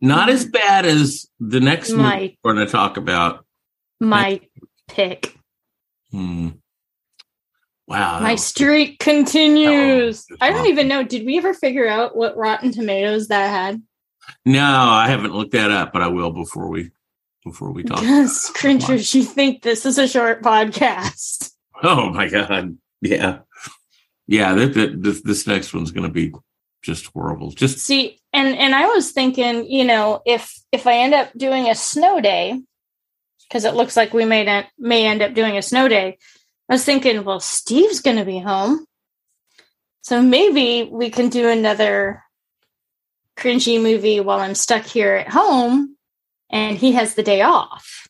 Not 0.00 0.28
as 0.28 0.44
bad 0.44 0.84
as 0.84 1.26
the 1.40 1.58
next 1.60 1.90
movie 1.92 2.38
we're 2.44 2.52
going 2.52 2.64
to 2.66 2.70
talk 2.70 2.96
about. 2.98 3.44
my 3.98 4.40
pick. 4.88 5.34
Hmm. 6.12 6.50
Wow. 7.88 8.20
my 8.20 8.34
streak 8.34 8.98
continues. 8.98 10.26
I 10.40 10.50
don't 10.50 10.66
even 10.66 10.86
know. 10.88 11.02
Did 11.02 11.24
we 11.24 11.38
ever 11.38 11.54
figure 11.54 11.88
out 11.88 12.16
what 12.16 12.36
rotten 12.36 12.72
tomatoes 12.72 13.28
that 13.28 13.48
had? 13.48 13.80
No, 14.44 14.64
I 14.64 15.08
haven't 15.08 15.34
looked 15.34 15.52
that 15.52 15.70
up, 15.70 15.92
but 15.92 16.02
I 16.02 16.08
will 16.08 16.32
before 16.32 16.68
we 16.68 16.90
before 17.46 17.70
we 17.70 17.82
talk. 17.82 18.00
because 18.00 18.50
cringers 18.54 19.14
you 19.14 19.22
think 19.22 19.62
this 19.62 19.86
is 19.86 19.98
a 19.98 20.08
short 20.08 20.42
podcast 20.42 21.52
Oh 21.82 22.10
my 22.10 22.28
god. 22.28 22.78
Yeah. 23.00 23.40
Yeah, 24.26 24.54
that, 24.54 24.74
that, 24.74 25.02
this 25.02 25.20
this 25.22 25.46
next 25.46 25.72
one's 25.72 25.92
going 25.92 26.06
to 26.06 26.12
be 26.12 26.32
just 26.82 27.06
horrible. 27.06 27.50
Just 27.50 27.78
See, 27.78 28.18
and 28.32 28.56
and 28.56 28.74
I 28.74 28.86
was 28.86 29.12
thinking, 29.12 29.70
you 29.70 29.84
know, 29.84 30.22
if 30.26 30.58
if 30.72 30.86
I 30.86 30.98
end 30.98 31.14
up 31.14 31.30
doing 31.36 31.68
a 31.68 31.74
snow 31.74 32.20
day, 32.20 32.60
because 33.48 33.64
it 33.64 33.74
looks 33.74 33.96
like 33.96 34.12
we 34.12 34.24
may 34.24 34.44
not, 34.44 34.66
may 34.78 35.06
end 35.06 35.22
up 35.22 35.34
doing 35.34 35.56
a 35.56 35.62
snow 35.62 35.86
day, 35.86 36.18
I 36.68 36.74
was 36.74 36.84
thinking, 36.84 37.24
well, 37.24 37.40
Steve's 37.40 38.00
going 38.00 38.16
to 38.16 38.24
be 38.24 38.40
home, 38.40 38.84
so 40.02 40.20
maybe 40.22 40.88
we 40.90 41.10
can 41.10 41.28
do 41.28 41.48
another 41.48 42.22
cringy 43.36 43.80
movie 43.80 44.18
while 44.18 44.40
I'm 44.40 44.54
stuck 44.54 44.84
here 44.84 45.14
at 45.14 45.28
home, 45.28 45.95
and 46.50 46.76
he 46.76 46.92
has 46.92 47.14
the 47.14 47.22
day 47.22 47.42
off. 47.42 48.08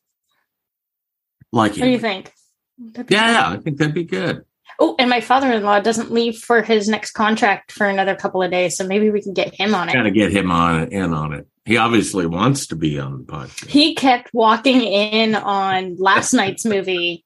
like 1.53 1.73
What 1.73 1.83
do 1.83 1.91
you 1.91 1.99
think? 1.99 2.33
Yeah, 2.79 3.05
yeah, 3.09 3.51
I 3.51 3.57
think 3.59 3.79
that'd 3.79 3.95
be 3.95 4.05
good. 4.05 4.45
Oh, 4.79 4.95
and 4.99 5.09
my 5.09 5.21
father-in-law 5.23 5.81
doesn't 5.81 6.11
leave 6.13 6.37
for 6.37 6.61
his 6.63 6.87
next 6.89 7.13
contract 7.13 7.73
for 7.73 7.87
another 7.87 8.15
couple 8.15 8.43
of 8.43 8.51
days, 8.51 8.77
so 8.77 8.87
maybe 8.87 9.11
we 9.11 9.23
can 9.23 9.33
get 9.33 9.55
him 9.55 9.75
on 9.75 9.89
it. 9.89 9.95
Got 9.95 10.03
to 10.03 10.11
get 10.11 10.33
him 10.33 10.51
on 10.51 10.83
it, 10.83 10.93
in 10.93 11.15
on 11.15 11.33
it. 11.33 11.47
He 11.65 11.79
obviously 11.79 12.27
wants 12.27 12.67
to 12.69 12.77
be 12.77 12.99
on 12.99 13.19
the 13.19 13.25
podcast. 13.25 13.67
he 13.67 13.95
kept 13.95 14.33
walking 14.33 14.83
in 14.83 15.35
on 15.35 15.97
last 15.97 16.33
night's 16.35 16.65
movie 16.65 17.25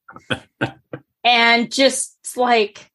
and 1.24 1.70
just 1.70 2.16
like 2.36 2.90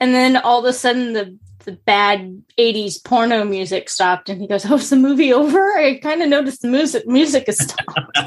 and 0.00 0.14
then 0.14 0.36
all 0.36 0.60
of 0.60 0.64
a 0.64 0.72
sudden 0.72 1.12
the 1.12 1.38
the 1.68 1.76
bad 1.76 2.42
80s 2.58 3.04
porno 3.04 3.44
music 3.44 3.90
stopped 3.90 4.30
and 4.30 4.40
he 4.40 4.48
goes 4.48 4.64
oh 4.64 4.76
is 4.76 4.88
the 4.88 4.96
movie 4.96 5.34
over? 5.34 5.76
I 5.76 5.98
kind 5.98 6.22
of 6.22 6.30
noticed 6.30 6.62
the 6.62 6.68
music 6.68 7.06
music 7.06 7.44
is 7.48 7.58
stopped. 7.58 8.18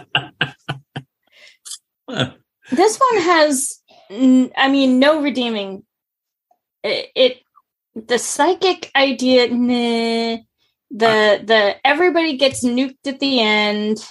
This 2.73 2.97
one 2.97 3.21
has 3.21 3.81
i 4.55 4.69
mean 4.69 4.99
no 4.99 5.21
redeeming. 5.21 5.83
It, 6.83 7.09
it 7.15 7.37
the 7.95 8.19
psychic 8.19 8.91
idea 8.95 9.49
nah, 9.49 10.37
the 10.91 11.41
the 11.43 11.75
everybody 11.83 12.37
gets 12.37 12.63
nuked 12.63 13.07
at 13.07 13.19
the 13.19 13.41
end 13.41 14.07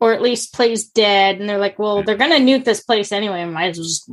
or 0.00 0.14
at 0.14 0.22
least 0.22 0.54
plays 0.54 0.88
dead 0.88 1.38
and 1.38 1.48
they're 1.48 1.58
like 1.58 1.78
well 1.78 2.02
they're 2.02 2.16
gonna 2.16 2.36
nuke 2.36 2.64
this 2.64 2.82
place 2.82 3.12
anyway 3.12 3.44
might 3.44 3.70
as 3.70 3.78
well 3.78 3.86
just 3.86 4.10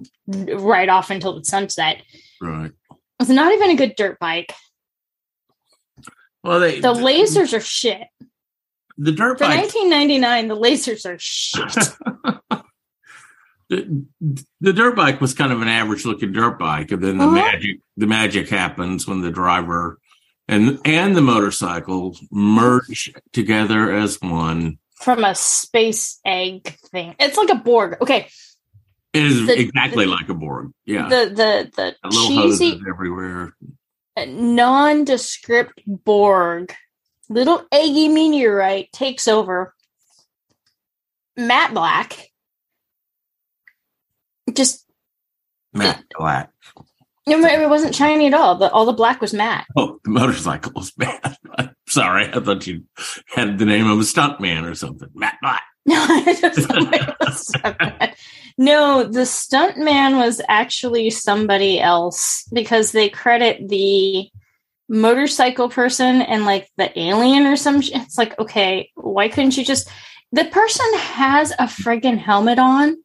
right 0.63 0.89
off 0.89 1.09
until 1.09 1.39
the 1.39 1.45
sunset. 1.45 2.01
Right. 2.41 2.71
It's 3.19 3.29
not 3.29 3.53
even 3.53 3.69
a 3.71 3.75
good 3.75 3.95
dirt 3.95 4.17
bike 4.19 4.53
Well, 6.43 6.59
they 6.59 6.79
the 6.79 6.93
lasers 6.93 7.53
are 7.55 7.59
shit 7.61 8.07
the 8.97 9.11
dirt 9.11 9.37
for 9.37 9.45
bike. 9.45 9.59
1999 9.73 10.47
the 10.47 10.55
lasers 10.55 11.05
are 11.05 11.17
shit 11.19 11.93
the, 13.69 14.07
the 14.61 14.73
dirt 14.73 14.95
bike 14.95 15.19
was 15.21 15.33
kind 15.33 15.51
of 15.51 15.61
an 15.61 15.67
average 15.67 16.05
looking 16.05 16.31
dirt 16.31 16.57
bike, 16.57 16.91
and 16.91 17.03
then 17.03 17.17
the 17.17 17.25
Uh-huh. 17.25 17.33
magic 17.35 17.79
the 17.97 18.07
magic 18.07 18.49
happens 18.49 19.07
when 19.07 19.21
the 19.21 19.31
driver 19.31 19.99
and 20.47 20.79
and 20.85 21.15
the 21.17 21.21
motorcycle 21.21 22.17
merge 22.31 23.13
together 23.33 23.91
as 23.93 24.21
one. 24.21 24.77
From 24.95 25.23
a 25.25 25.35
space 25.35 26.19
egg 26.25 26.75
thing. 26.91 27.13
It's 27.19 27.37
like 27.37 27.49
a 27.49 27.55
Borg. 27.55 27.97
Okay. 28.01 28.29
It 29.17 29.23
is 29.25 29.47
The- 29.47 29.59
exactly 29.59 30.05
the- 30.05 30.11
like 30.11 30.29
a 30.29 30.33
Borg. 30.33 30.71
Yeah, 30.85 31.09
The 31.09 31.25
the 31.29 31.71
the 31.75 31.95
A 32.03 32.07
little 32.09 32.27
cheesy 32.27 32.69
hoses 32.71 32.83
everywhere. 32.87 33.55
Uh, 34.15 34.25
nondescript 34.25 35.81
Borg, 35.85 36.73
little 37.29 37.65
eggy 37.71 38.07
meteorite 38.09 38.91
takes 38.91 39.27
over. 39.27 39.73
Matte 41.35 41.73
Black. 41.73 42.29
Just 44.53 44.85
Matte 45.73 46.03
black. 46.17 46.51
no, 47.27 47.37
it 47.45 47.69
wasn't 47.69 47.93
shiny 47.93 48.27
at 48.27 48.33
all. 48.33 48.55
The, 48.55 48.71
all 48.71 48.85
the 48.85 48.93
black 48.93 49.21
was 49.21 49.33
matte. 49.33 49.65
Oh, 49.75 49.99
the 50.03 50.09
motorcycle 50.09 50.71
was 50.75 50.91
bad. 50.97 51.37
I'm 51.57 51.75
sorry, 51.87 52.27
I 52.33 52.39
thought 52.39 52.65
you 52.65 52.85
had 53.27 53.59
the 53.59 53.65
name 53.65 53.87
of 53.87 53.99
a 53.99 54.03
stuntman 54.03 54.63
or 54.69 54.73
something. 54.73 55.09
Matt 55.13 55.37
Black. 55.41 55.61
No, 55.89 55.95
I 55.95 56.37
just 56.41 56.59
it 56.69 57.15
was 57.21 57.47
so 57.53 57.59
bad. 57.61 58.15
no, 58.57 59.03
the 59.05 59.25
stunt 59.25 59.77
man 59.77 60.17
was 60.17 60.41
actually 60.49 61.09
somebody 61.11 61.79
else 61.79 62.43
because 62.51 62.91
they 62.91 63.07
credit 63.09 63.69
the 63.69 64.29
motorcycle 64.89 65.69
person 65.69 66.21
and 66.21 66.45
like 66.45 66.69
the 66.77 66.97
alien 66.99 67.45
or 67.45 67.55
some. 67.55 67.81
sh- 67.81 67.91
It's 67.93 68.17
like, 68.17 68.37
okay, 68.37 68.89
why 68.95 69.29
couldn't 69.29 69.55
you 69.57 69.63
just? 69.63 69.87
The 70.33 70.43
person 70.45 70.85
has 70.95 71.51
a 71.51 71.67
friggin' 71.67 72.17
helmet 72.17 72.59
on, 72.59 72.97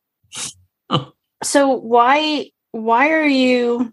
Oh. 0.91 1.12
so 1.45 1.69
why? 1.69 2.51
Why 2.73 3.11
are 3.11 3.27
you? 3.27 3.93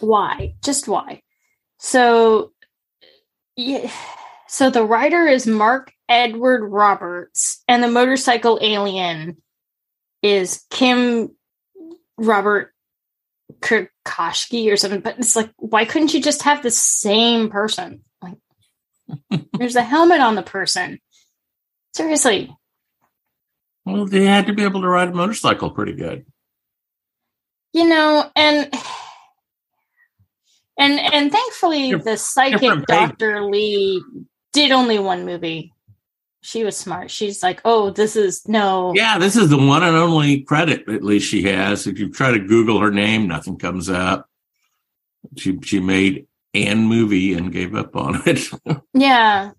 Why? 0.00 0.54
Just 0.62 0.88
why? 0.88 1.22
So, 1.78 2.52
yeah. 3.56 3.90
So 4.48 4.68
the 4.68 4.84
writer 4.84 5.26
is 5.26 5.46
Mark 5.46 5.92
Edward 6.12 6.68
Roberts, 6.68 7.62
and 7.66 7.82
the 7.82 7.88
motorcycle 7.88 8.58
alien 8.60 9.38
is 10.22 10.62
Kim 10.68 11.34
Robert 12.18 12.74
Kirkoski 13.60 14.70
or 14.70 14.76
something. 14.76 15.00
But 15.00 15.18
it's 15.18 15.34
like, 15.34 15.50
why 15.56 15.86
couldn't 15.86 16.12
you 16.12 16.20
just 16.20 16.42
have 16.42 16.62
the 16.62 16.70
same 16.70 17.48
person? 17.48 18.02
Like, 18.22 18.36
there's 19.58 19.76
a 19.76 19.82
helmet 19.82 20.20
on 20.20 20.34
the 20.34 20.42
person. 20.42 21.00
Seriously, 21.94 22.54
Well, 23.86 24.04
they 24.06 24.24
had 24.26 24.46
to 24.48 24.52
be 24.52 24.64
able 24.64 24.82
to 24.82 24.88
ride 24.88 25.08
a 25.08 25.14
motorcycle 25.14 25.70
pretty 25.70 25.92
good. 25.94 26.26
you 27.72 27.88
know, 27.88 28.30
and 28.36 28.70
and 30.78 31.00
and 31.00 31.32
thankfully, 31.32 31.94
the 31.94 32.16
psychic. 32.18 32.84
Doctor 32.86 33.42
Lee 33.44 34.02
did 34.52 34.72
only 34.72 34.98
one 34.98 35.24
movie. 35.24 35.71
She 36.44 36.64
was 36.64 36.76
smart. 36.76 37.10
She's 37.10 37.40
like, 37.40 37.60
oh, 37.64 37.90
this 37.90 38.16
is 38.16 38.46
no. 38.48 38.92
Yeah, 38.96 39.18
this 39.18 39.36
is 39.36 39.48
the 39.48 39.56
one 39.56 39.84
and 39.84 39.96
only 39.96 40.42
credit 40.42 40.88
at 40.88 41.04
least 41.04 41.28
she 41.28 41.44
has. 41.44 41.86
If 41.86 42.00
you 42.00 42.10
try 42.10 42.32
to 42.32 42.40
Google 42.40 42.80
her 42.80 42.90
name, 42.90 43.28
nothing 43.28 43.56
comes 43.58 43.88
up. 43.88 44.28
She 45.36 45.58
she 45.62 45.78
made 45.78 46.26
an 46.52 46.84
movie 46.84 47.34
and 47.34 47.52
gave 47.52 47.74
up 47.74 47.96
on 47.96 48.22
it. 48.26 48.48
Yeah. 48.94 49.52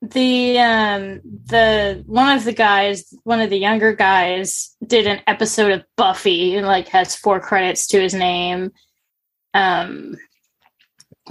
The 0.00 0.58
um 0.60 1.20
the 1.46 2.04
one 2.06 2.36
of 2.36 2.44
the 2.44 2.52
guys, 2.52 3.12
one 3.24 3.40
of 3.40 3.50
the 3.50 3.58
younger 3.58 3.94
guys 3.94 4.76
did 4.86 5.08
an 5.08 5.22
episode 5.26 5.72
of 5.72 5.84
Buffy 5.96 6.54
and 6.54 6.66
like 6.66 6.88
has 6.88 7.16
four 7.16 7.40
credits 7.40 7.88
to 7.88 8.00
his 8.00 8.14
name. 8.14 8.70
Um 9.54 10.16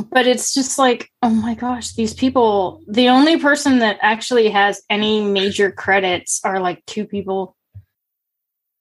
but 0.10 0.28
it's 0.28 0.54
just 0.54 0.78
like, 0.78 1.10
oh 1.22 1.30
my 1.30 1.56
gosh, 1.56 1.94
these 1.94 2.14
people 2.14 2.82
the 2.88 3.10
only 3.10 3.40
person 3.40 3.80
that 3.80 3.98
actually 4.02 4.50
has 4.50 4.82
any 4.90 5.22
major 5.22 5.72
credits 5.72 6.42
are 6.44 6.60
like 6.60 6.86
two 6.86 7.06
people. 7.06 7.56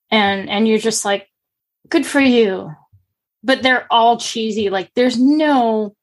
And 0.09 0.49
and 0.49 0.67
you're 0.67 0.77
just 0.77 1.05
like, 1.05 1.27
good 1.89 2.05
for 2.05 2.21
you. 2.21 2.73
But 3.43 3.63
they're 3.63 3.87
all 3.91 4.17
cheesy. 4.17 4.69
Like 4.69 4.91
there's 4.95 5.19
no 5.19 5.95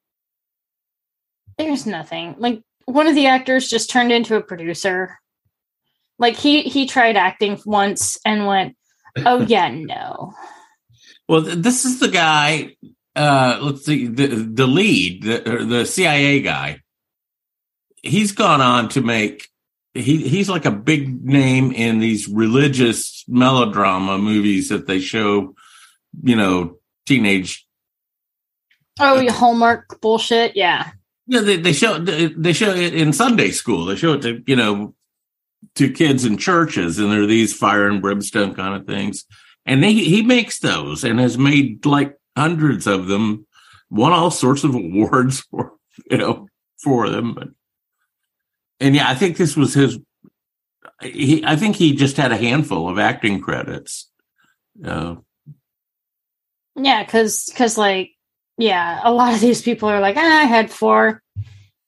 there's 1.58 1.86
nothing. 1.86 2.36
Like 2.38 2.62
one 2.86 3.06
of 3.06 3.14
the 3.14 3.26
actors 3.26 3.68
just 3.68 3.90
turned 3.90 4.12
into 4.12 4.36
a 4.36 4.42
producer. 4.42 5.18
Like 6.18 6.36
he 6.36 6.62
he 6.62 6.86
tried 6.86 7.16
acting 7.16 7.60
once 7.64 8.18
and 8.24 8.46
went, 8.46 8.76
"Oh 9.24 9.40
yeah, 9.40 9.68
no." 9.68 10.32
well, 11.28 11.40
this 11.40 11.84
is 11.84 11.98
the 11.98 12.08
guy. 12.08 12.76
Uh, 13.16 13.58
let's 13.62 13.84
see, 13.84 14.06
the 14.06 14.26
the 14.26 14.66
lead, 14.66 15.22
the 15.22 15.66
the 15.68 15.84
CIA 15.86 16.40
guy. 16.40 16.80
He's 18.02 18.32
gone 18.32 18.60
on 18.60 18.88
to 18.90 19.00
make. 19.00 19.48
He 19.94 20.28
he's 20.28 20.48
like 20.48 20.64
a 20.64 20.70
big 20.70 21.24
name 21.24 21.70
in 21.72 22.00
these 22.00 22.28
religious 22.28 23.24
melodrama 23.28 24.18
movies 24.18 24.68
that 24.68 24.86
they 24.86 24.98
show. 24.98 25.54
You 26.22 26.36
know, 26.36 26.78
teenage 27.06 27.64
Oh, 29.00 29.20
you 29.20 29.32
Hallmark 29.32 30.00
bullshit. 30.00 30.56
Yeah. 30.56 30.90
Yeah, 31.26 31.40
they, 31.40 31.56
they 31.56 31.72
show 31.72 31.98
they 31.98 32.52
show 32.52 32.70
it 32.70 32.94
in 32.94 33.12
Sunday 33.12 33.50
school. 33.50 33.86
They 33.86 33.96
show 33.96 34.12
it 34.12 34.22
to 34.22 34.42
you 34.46 34.56
know 34.56 34.94
to 35.76 35.90
kids 35.90 36.24
in 36.24 36.36
churches, 36.36 36.98
and 36.98 37.10
there 37.10 37.22
are 37.22 37.26
these 37.26 37.56
fire 37.56 37.88
and 37.88 38.02
brimstone 38.02 38.54
kind 38.54 38.74
of 38.74 38.86
things. 38.86 39.24
And 39.64 39.82
he 39.82 40.04
he 40.04 40.22
makes 40.22 40.58
those 40.58 41.02
and 41.02 41.18
has 41.18 41.38
made 41.38 41.86
like 41.86 42.18
hundreds 42.36 42.86
of 42.86 43.06
them, 43.06 43.46
won 43.90 44.12
all 44.12 44.30
sorts 44.30 44.64
of 44.64 44.74
awards 44.74 45.40
for 45.40 45.72
you 46.10 46.18
know 46.18 46.48
for 46.82 47.08
them. 47.08 47.34
But, 47.34 47.48
and 48.80 48.94
yeah, 48.94 49.08
I 49.08 49.14
think 49.14 49.36
this 49.36 49.56
was 49.56 49.74
his. 49.74 49.98
He 51.02 51.44
I 51.44 51.56
think 51.56 51.76
he 51.76 51.94
just 51.94 52.16
had 52.16 52.32
a 52.32 52.36
handful 52.36 52.88
of 52.88 52.98
acting 52.98 53.40
credits. 53.40 54.10
Uh, 54.84 55.16
Yeah, 56.76 57.04
cuz 57.04 57.50
cuz 57.54 57.78
like 57.78 58.12
yeah, 58.56 59.00
a 59.02 59.12
lot 59.12 59.34
of 59.34 59.40
these 59.40 59.62
people 59.62 59.88
are 59.88 60.00
like, 60.00 60.16
ah, 60.16 60.40
"I 60.42 60.44
had 60.44 60.70
four. 60.70 61.22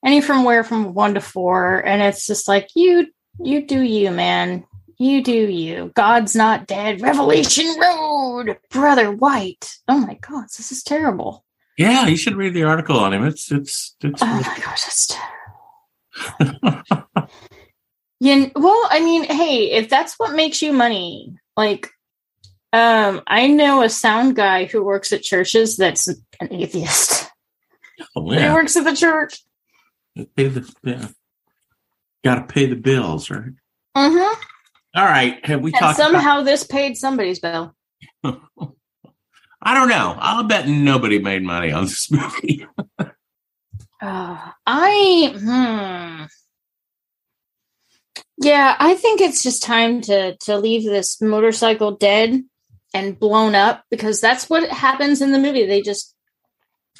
Any 0.05 0.21
from 0.21 0.43
where 0.43 0.63
from 0.63 0.93
1 0.93 1.13
to 1.15 1.21
4." 1.21 1.79
And 1.85 2.01
it's 2.01 2.27
just 2.27 2.47
like, 2.47 2.69
"You 2.75 3.07
you 3.39 3.65
do 3.65 3.81
you, 3.81 4.11
man. 4.11 4.65
You 4.99 5.23
do 5.23 5.31
you. 5.31 5.91
God's 5.95 6.35
not 6.35 6.65
dead. 6.67 7.01
Revelation 7.01 7.67
Road. 7.79 8.57
Brother 8.71 9.11
White. 9.11 9.77
Oh 9.87 9.99
my 9.99 10.15
god, 10.15 10.45
this 10.45 10.71
is 10.71 10.81
terrible. 10.83 11.45
yeah, 11.77 12.07
you 12.07 12.17
should 12.17 12.35
read 12.35 12.53
the 12.55 12.63
article 12.63 12.97
on 12.99 13.13
him. 13.13 13.23
It's 13.23 13.51
it's 13.51 13.95
it's. 14.01 14.21
Oh 14.21 14.25
my 14.25 14.41
gosh, 14.41 14.83
that's 14.83 15.07
terrible. 16.47 17.29
Yeah, 18.19 18.47
well, 18.55 18.87
I 18.89 18.99
mean, 18.99 19.25
hey, 19.25 19.71
if 19.73 19.89
that's 19.89 20.15
what 20.17 20.33
makes 20.35 20.63
you 20.63 20.73
money, 20.73 21.35
like, 21.55 21.91
um, 22.73 23.21
I 23.27 23.45
know 23.45 23.83
a 23.83 23.89
sound 23.89 24.35
guy 24.35 24.65
who 24.65 24.83
works 24.83 25.13
at 25.13 25.21
churches 25.21 25.77
that's 25.77 26.07
an 26.07 26.17
atheist. 26.49 27.29
oh, 28.15 28.27
He 28.31 28.37
yeah. 28.37 28.55
works 28.55 28.75
at 28.75 28.85
the 28.85 28.95
church. 28.95 29.43
Pay 30.35 30.47
the 30.47 30.73
yeah. 30.83 31.07
Got 32.23 32.35
to 32.47 32.51
pay 32.53 32.65
the 32.65 32.75
bills, 32.75 33.29
right? 33.29 33.51
Mm-hmm. 33.95 34.41
All 34.95 35.05
right. 35.05 35.45
Have 35.45 35.61
we 35.61 35.71
And 35.73 35.79
talked? 35.79 35.97
somehow 35.97 36.41
this 36.41 36.63
paid 36.63 36.97
somebody's 36.97 37.39
bill. 37.39 37.75
I 38.23 39.73
don't 39.73 39.89
know. 39.89 40.15
I'll 40.19 40.43
bet 40.43 40.67
nobody 40.67 41.19
made 41.19 41.43
money 41.43 41.71
on 41.71 41.85
this 41.85 42.11
movie. 42.11 42.65
Uh, 43.99 44.51
I, 44.67 45.33
hmm. 45.35 46.25
Yeah, 48.37 48.75
I 48.77 48.93
think 48.93 49.21
it's 49.21 49.41
just 49.41 49.63
time 49.63 50.01
to 50.01 50.37
to 50.41 50.59
leave 50.59 50.83
this 50.83 51.19
motorcycle 51.19 51.93
dead 51.97 52.43
and 52.93 53.19
blown 53.19 53.55
up 53.55 53.83
because 53.89 54.21
that's 54.21 54.47
what 54.51 54.69
happens 54.69 55.23
in 55.23 55.31
the 55.31 55.39
movie. 55.39 55.65
They 55.65 55.81
just 55.81 56.13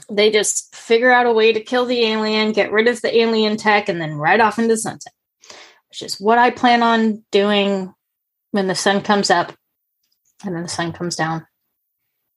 they 0.10 0.32
just 0.32 0.76
figure 0.76 1.12
out 1.12 1.28
a 1.28 1.32
way 1.34 1.54
to 1.54 1.60
kill 1.60 1.86
the 1.86 2.04
alien, 2.04 2.52
get 2.52 2.72
rid 2.72 2.88
of 2.88 3.00
the 3.04 3.16
alien 3.16 3.58
tech, 3.58 3.90
and 3.90 4.02
then 4.02 4.16
ride 4.16 4.40
off 4.40 4.58
into 4.58 4.76
sunset. 4.76 5.14
Which 5.98 6.12
is 6.12 6.20
what 6.20 6.38
I 6.38 6.52
plan 6.52 6.84
on 6.84 7.24
doing 7.32 7.92
when 8.52 8.68
the 8.68 8.76
sun 8.76 9.02
comes 9.02 9.32
up 9.32 9.52
and 10.46 10.56
then 10.56 10.62
the 10.62 10.70
sun 10.70 10.94
comes 10.94 11.16
down. 11.16 11.48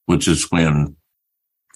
Which 0.06 0.26
is 0.28 0.50
when. 0.50 0.96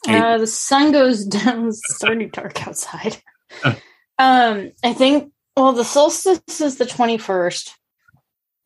Uh, 0.09 0.38
the 0.38 0.47
sun 0.47 0.92
goes 0.92 1.25
down. 1.27 1.68
It's 1.68 2.03
already 2.03 2.27
dark 2.27 2.66
outside. 2.66 3.18
Um, 4.16 4.70
I 4.85 4.92
think. 4.92 5.33
Well, 5.57 5.73
the 5.73 5.85
solstice 5.85 6.61
is 6.61 6.77
the 6.77 6.87
twenty 6.87 7.18
first. 7.18 7.77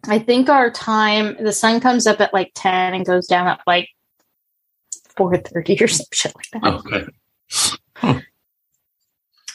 I 0.06 0.18
think 0.18 0.50
our 0.50 0.70
time. 0.70 1.42
The 1.42 1.54
sun 1.54 1.80
comes 1.80 2.06
up 2.06 2.20
at 2.20 2.34
like 2.34 2.52
ten 2.54 2.92
and 2.92 3.06
goes 3.06 3.26
down 3.26 3.46
at 3.46 3.60
like 3.66 3.88
four 5.16 5.38
thirty 5.38 5.82
or 5.82 5.88
some 5.88 6.04
shit 6.12 6.34
like 6.36 6.62
that. 6.62 7.08
okay. 8.02 8.22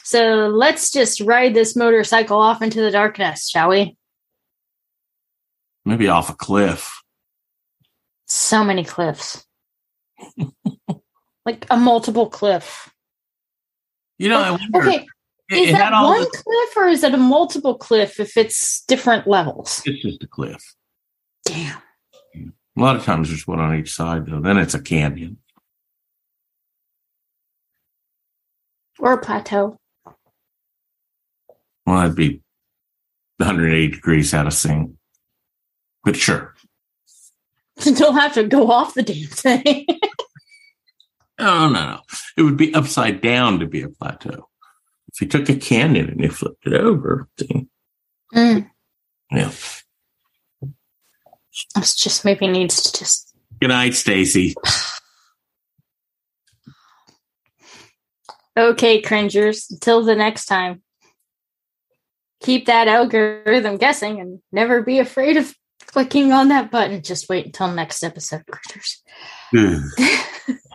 So 0.04 0.48
let's 0.48 0.90
just 0.90 1.20
ride 1.22 1.54
this 1.54 1.74
motorcycle 1.74 2.38
off 2.38 2.60
into 2.60 2.82
the 2.82 2.90
darkness, 2.90 3.48
shall 3.48 3.70
we? 3.70 3.96
Maybe 5.86 6.08
off 6.08 6.28
a 6.28 6.34
cliff. 6.34 7.02
So 8.26 8.62
many 8.64 8.84
cliffs. 8.84 9.46
like 11.46 11.66
a 11.70 11.76
multiple 11.78 12.28
cliff. 12.28 12.92
You 14.18 14.28
know, 14.28 14.40
I 14.40 14.50
wonder. 14.50 14.78
Okay, 14.78 15.06
is 15.50 15.70
it 15.70 15.72
that 15.72 15.92
one 15.92 16.20
the- 16.20 16.26
cliff 16.26 16.76
or 16.76 16.88
is 16.88 17.02
it 17.02 17.14
a 17.14 17.18
multiple 17.18 17.76
cliff 17.76 18.20
if 18.20 18.36
it's 18.36 18.84
different 18.84 19.26
levels? 19.26 19.82
it's 19.86 20.02
just 20.02 20.22
a 20.22 20.26
cliff. 20.26 20.74
Damn. 21.46 21.80
A 22.76 22.80
lot 22.80 22.96
of 22.96 23.04
times 23.04 23.28
there's 23.28 23.46
one 23.46 23.60
on 23.60 23.74
each 23.74 23.94
side, 23.94 24.26
though. 24.26 24.40
Then 24.40 24.58
it's 24.58 24.74
a 24.74 24.82
canyon. 24.82 25.38
Or 28.98 29.12
a 29.12 29.18
plateau. 29.18 29.78
Well, 31.86 31.96
that'd 31.96 32.16
be 32.16 32.40
180 33.38 33.88
degrees 33.94 34.32
out 34.34 34.46
of 34.46 34.52
sync. 34.54 34.92
But 36.04 36.16
sure. 36.16 36.54
You 37.84 37.94
don't 37.96 38.14
have 38.16 38.34
to 38.34 38.44
go 38.44 38.70
off 38.70 38.94
the 38.94 39.02
damn 39.02 39.26
thing. 39.28 39.86
Oh, 41.38 41.68
no, 41.68 41.84
no. 41.86 42.00
It 42.36 42.42
would 42.42 42.56
be 42.56 42.72
upside 42.74 43.20
down 43.20 43.58
to 43.58 43.66
be 43.66 43.82
a 43.82 43.88
plateau. 43.88 44.48
If 45.12 45.20
you 45.20 45.26
took 45.28 45.48
a 45.48 45.56
canyon 45.56 46.08
and 46.10 46.20
you 46.20 46.28
flipped 46.30 46.66
it 46.66 46.74
over, 46.74 47.28
see? 47.38 47.66
Mm, 48.34 48.70
Yeah. 49.30 49.50
it's 51.76 51.94
just 51.96 52.24
maybe 52.24 52.46
needs 52.46 52.82
to 52.82 52.98
just 52.98 53.34
Good 53.60 53.68
night, 53.68 53.94
Stacy. 53.94 54.54
Okay, 58.56 59.00
cringers. 59.00 59.66
Until 59.68 60.04
the 60.04 60.14
next 60.14 60.46
time. 60.46 60.80
Keep 62.44 62.66
that 62.66 62.88
algorithm 62.88 63.78
guessing 63.78 64.20
and 64.20 64.38
never 64.52 64.82
be 64.82 64.98
afraid 64.98 65.38
of 65.38 65.54
clicking 65.86 66.30
on 66.30 66.48
that 66.48 66.70
button. 66.70 67.02
Just 67.02 67.26
wait 67.30 67.46
until 67.46 67.72
next 67.72 68.02
episode, 68.02 68.42
critters. 68.46 69.02
Hmm. 69.50 69.78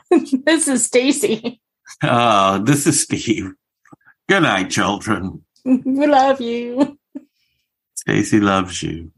this 0.45 0.67
is 0.67 0.83
Stacy. 0.83 1.61
Oh, 2.01 2.57
this 2.57 2.87
is 2.87 3.03
Steve. 3.03 3.51
Good 4.27 4.41
night, 4.41 4.71
children. 4.71 5.45
we 5.63 6.07
love 6.07 6.41
you. 6.41 6.97
Stacy 7.93 8.39
loves 8.39 8.81
you. 8.81 9.11